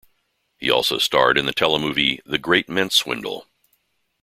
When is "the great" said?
2.25-2.67